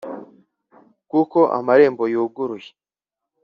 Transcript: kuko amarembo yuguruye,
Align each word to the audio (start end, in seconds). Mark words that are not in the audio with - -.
kuko 1.11 1.39
amarembo 1.57 2.03
yuguruye, 2.13 2.71